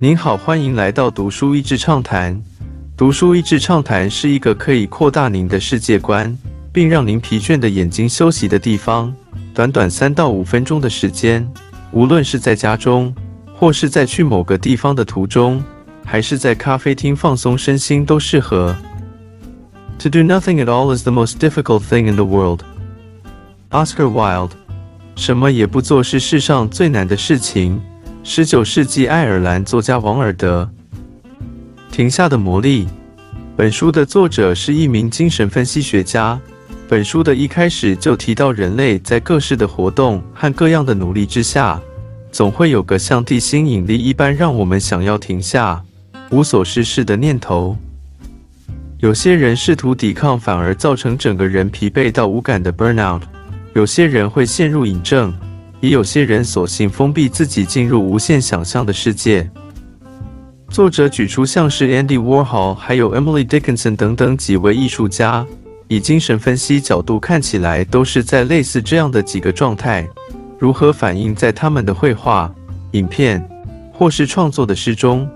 [0.00, 2.40] 您好，欢迎来到读书益智畅谈。
[2.96, 6.38] 读书益智畅谈是一个可以扩大您的世界观，
[6.72, 9.12] 并让您疲倦的眼睛休息的地方。
[9.52, 11.44] 短短三到五分钟的时间，
[11.90, 13.12] 无论是在家中，
[13.52, 15.60] 或是在去某个地方的途中，
[16.04, 18.76] 还是在咖啡厅放松身心，都适合。
[19.98, 22.60] To do nothing at all is the most difficult thing in the world.
[23.70, 24.52] Oscar Wilde。
[25.16, 27.80] 什么也不做是世上最难的事情。
[28.22, 30.68] 十九世纪爱尔兰作家王尔德。
[31.90, 32.86] 停下的魔力。
[33.56, 36.38] 本书的作者是一名精神分析学家。
[36.88, 41.80] 本书的一开始就提到，人类在各式的活动和各样的努力之下，
[42.30, 45.82] 总会有个像地心引力一般让我们想要停下、
[46.30, 47.76] 无所事事的念头。
[48.98, 53.22] 有些人试图抵抗，反而造成整个人疲惫到无感的 burnout。
[53.74, 55.32] 有些人会陷入瘾症，
[55.80, 59.48] 也有些人索性封闭自己，进入无限想象的世界。
[60.70, 65.46] 作者举出像是 Andy Warhol 还有 Emily Dickinson 等等几位艺术家，
[65.86, 70.06] 以精神分析角度看起来都是在类似这样的几个状态，
[70.58, 72.52] 如何反映在他们的绘画、
[72.92, 73.42] 影片
[73.92, 75.28] 或是创作的诗中？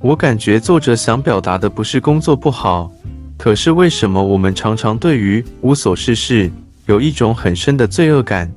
[0.00, 2.90] 我感觉作者想表达的不是工作不好，
[3.36, 6.50] 可是为什么我们常常对于无所事事？
[6.86, 8.50] 有一种很深的罪恶感。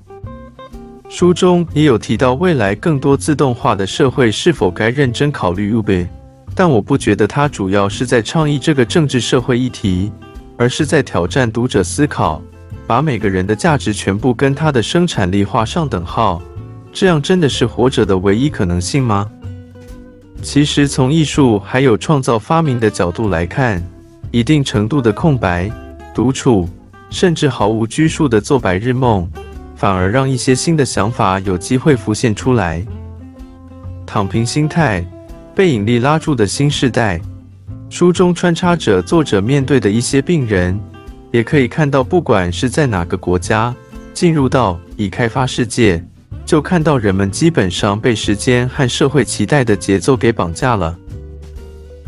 [1.08, 6.08] 书中也有提到，未来更多自动化的社会是否该认真考虑 Uber，
[6.56, 10.12] 但我不觉得他主要是在倡议这个政治社会议题，
[10.58, 12.42] 而是在挑战读者思考，
[12.86, 16.42] 把每个人的价值全部跟他的生产力画上等号。
[16.92, 19.30] 这样真的是活着的唯一可能性吗？
[20.42, 23.82] 其实从艺术还有创造发明的角度来看，
[24.32, 25.72] 一定程度的空白、
[26.14, 26.68] 独处。
[27.12, 29.30] 甚至毫无拘束的做白日梦，
[29.76, 32.86] 反而让一些新的想法有机会浮现出来。
[34.06, 35.06] 躺平心态，
[35.54, 37.20] 被引力拉住的新时代。
[37.90, 40.80] 书中穿插着作者面对的一些病人，
[41.32, 43.74] 也可以看到，不管是在哪个国家，
[44.14, 46.04] 进入到已开发世界，
[46.46, 50.98] 就看到人们基本上被时间和社会期待的节奏给绑架了。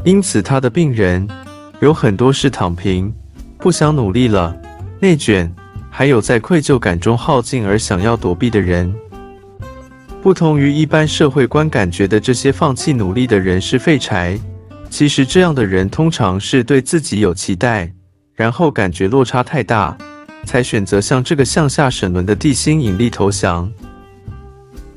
[0.04, 1.28] 因此，他的病人
[1.80, 3.14] 有很多是躺平，
[3.58, 4.56] 不想努力了。
[5.00, 5.54] 内卷，
[5.98, 8.94] 还有在愧疚感中耗尽而想要躲避的人，
[10.22, 14.40] 不同于一般社会观感觉得这些放弃努力的人是废柴。
[14.92, 17.92] 其实这样的人通常是对自己有期待，
[18.36, 19.98] 然后感觉落差太大，
[20.46, 23.68] 才选择向这个向下沈沦的地心引力投降。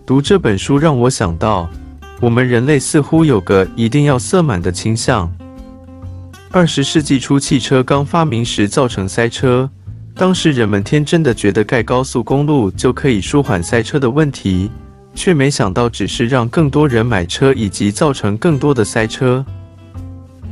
[0.05, 1.67] 读这本书让我想到，
[2.21, 5.32] 我们人类似乎有个一定要色满的倾向。
[6.50, 9.71] 二十世纪初，汽车刚发明时造成塞车。
[10.15, 14.71] 当时人们天真的觉得盖高速公路就可以舒缓塞车的问题，
[15.15, 19.44] 却没想到只是让更多人买车，以及造成更多的塞车。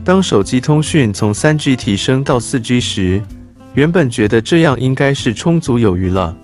[0.04, 3.20] 当手机通讯从三 G 提升到四 G 时，
[3.74, 6.34] 原本觉得这样应该是充足有余了，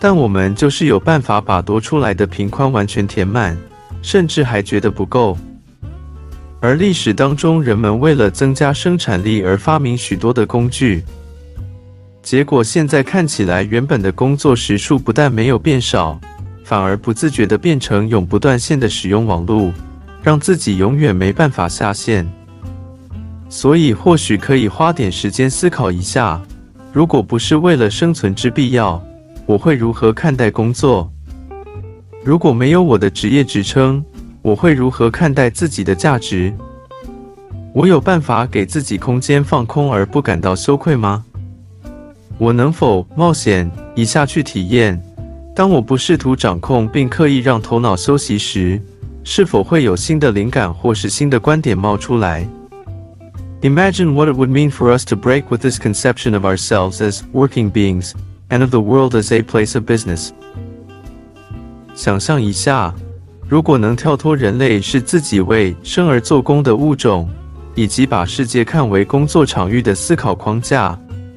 [0.00, 3.54] 但我们就是有办法把多出来的频宽完全填满，
[4.00, 5.36] 甚至还觉得不够。
[6.60, 11.04] 而历史当中，人们为了增加生产力而发明许多的工具。
[12.26, 16.20] 结果现在看起来，原本的工作时数不但没有变少，
[16.64, 19.72] 反而不自觉地变成永不断线的使用网络，
[20.24, 22.28] 让自己永远没办法下线。
[23.48, 26.42] 所以或许可以花点时间思考一下：
[26.92, 29.00] 如果不是为了生存之必要，
[29.46, 31.08] 我会如何看待工作？
[32.24, 34.04] 如果没有我的职业职称，
[34.42, 36.52] 我会如何看待自己的价值？
[37.72, 41.24] 我有办法给自己空间放空而不感到羞愧吗？
[42.38, 45.00] 我能否冒险一下去体验？
[45.54, 48.80] 当我不试图掌控并刻意让头脑休息时，
[49.24, 52.46] 是否会有新的灵感或是新的观点冒出来
[53.62, 57.72] ？Imagine what it would mean for us to break with this conception of ourselves as working
[57.72, 58.12] beings
[58.50, 60.28] and of the world as a place of business。
[61.94, 62.94] 想象一下，
[63.48, 67.30] 如果能跳脱人类是自己为生而做工的物种，
[67.74, 70.98] 以及把世界看为工作场域的思考框架。